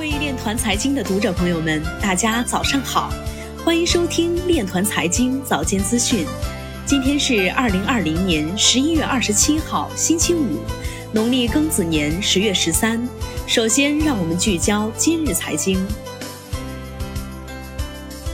[0.00, 3.12] 位链团财经的读者朋友们，大家早上好，
[3.62, 6.24] 欢迎收听链团财经早间资讯。
[6.86, 10.56] 今天是二零二零年十一月二十七号，星期五，
[11.12, 13.06] 农历庚子年十月十三。
[13.46, 15.86] 首先，让我们聚焦今日财经。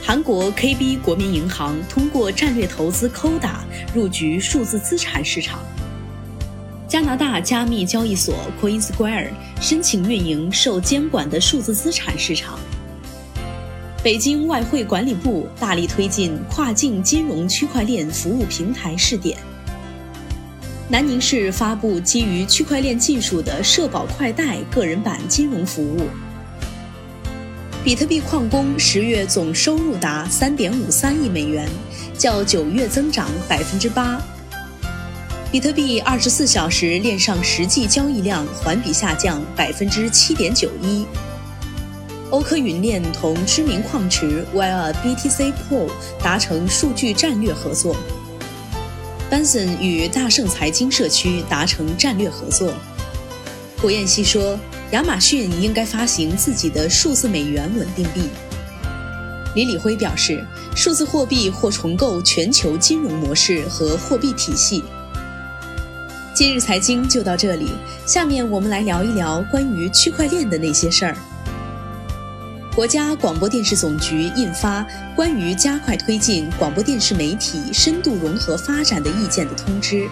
[0.01, 3.57] 韩国 KB 国民银行通过战略投资 Coda
[3.93, 5.59] 入局数字资产市场。
[6.87, 9.29] 加拿大加密交易所 CoinSquare
[9.59, 12.57] 申请运营受监管的数字资产市场。
[14.01, 19.37] 北京外汇管理部大力推进跨境金融区块链服务平台试点。
[20.87, 26.07] 南宁市发布基于区块链技术的社保快贷个人版金融服务。
[27.83, 31.67] 比特币矿工十月总收入达三点五三亿美元，
[32.17, 34.21] 较九月增长百分之八。
[35.49, 41.05] 比特币二十四小时链上实际交易量环比下降百分之七点九一。
[42.29, 45.89] 欧科云链同知名矿池 Via BTC Pool
[46.21, 47.95] 达成数据战略合作。
[49.31, 52.73] Benson 与大盛财经社区达成战略合作。
[53.77, 54.59] 胡彦希说，
[54.91, 58.23] 亚马逊应该发行自己的数字美元稳定币。
[59.55, 60.45] 李李辉表示，
[60.75, 64.83] 数字货币或重构全球金融模式和货币体系。
[66.37, 67.71] 今日财经就到这里，
[68.05, 71.17] 下面我们来聊一聊关于区块链的那些事儿。
[72.75, 74.83] 国家广播电视总局印发
[75.15, 80.07] 《关于加快推进广播电视媒体深度融合发展的意见》的通知。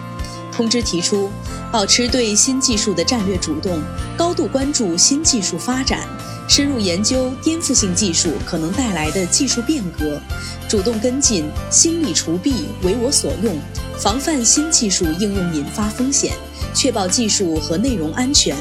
[0.56, 1.30] 通知提出，
[1.70, 3.78] 保持对新技术的战略主动，
[4.16, 6.08] 高度关注新技术发展，
[6.48, 10.18] 深入研究颠覆性技术可能带来的技术变革，
[10.66, 13.54] 主动跟进，心力除弊，为我所用。
[13.98, 16.32] 防范新技术应用引发风险，
[16.74, 18.56] 确保技术和内容安全，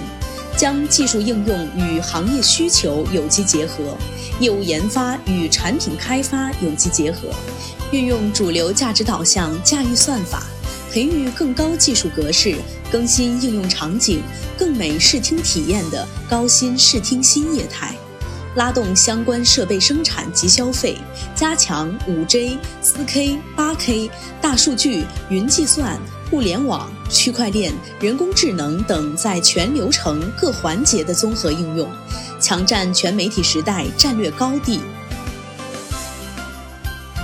[0.57, 3.97] 将技术应用与行业需求有机结合，
[4.41, 7.29] 业务研发与产品开发有机结合，
[7.91, 10.44] 运用主流价值导向驾驭算法，
[10.95, 12.56] 培育更高技术格式、
[12.89, 14.22] 更新应用场景、
[14.57, 17.94] 更美视听体验的高新视听新业态。
[18.56, 20.97] 拉动相关设备生产及消费，
[21.35, 26.00] 加强五 G、四 K、八 K、大数据、云计算、
[26.31, 31.91] 物联网、区块链、人工智能等在全流程各环节的综合应用，
[32.39, 34.79] 抢占全媒体时代战略高地。